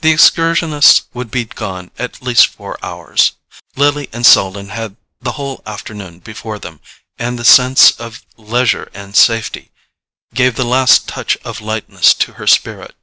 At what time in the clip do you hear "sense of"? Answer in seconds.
7.44-8.26